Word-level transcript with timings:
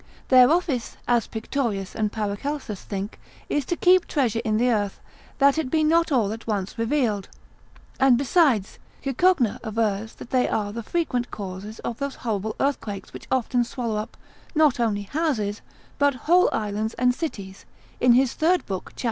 Their 0.29 0.49
office, 0.51 0.97
as 1.07 1.27
Pictorius 1.27 1.93
and 1.95 2.11
Paracelsus 2.11 2.81
think, 2.81 3.19
is 3.49 3.65
to 3.65 3.75
keep 3.75 4.07
treasure 4.07 4.41
in 4.43 4.57
the 4.57 4.71
earth, 4.71 4.99
that 5.37 5.59
it 5.59 5.69
be 5.69 5.83
not 5.83 6.11
all 6.11 6.31
at 6.33 6.47
once 6.47 6.75
revealed; 6.79 7.29
and 7.99 8.17
besides, 8.17 8.79
Cicogna 9.03 9.59
avers 9.63 10.15
that 10.15 10.31
they 10.31 10.49
are 10.49 10.73
the 10.73 10.81
frequent 10.81 11.29
causes 11.29 11.77
of 11.81 11.99
those 11.99 12.15
horrible 12.25 12.55
earthquakes 12.59 13.13
which 13.13 13.27
often 13.29 13.63
swallow 13.63 13.97
up, 13.97 14.17
not 14.55 14.79
only 14.79 15.03
houses, 15.03 15.61
but 15.99 16.15
whole 16.25 16.49
islands 16.51 16.95
and 16.95 17.13
cities; 17.13 17.65
in 17.99 18.13
his 18.13 18.33
third 18.33 18.65
book, 18.65 18.93
cap. 18.95 18.99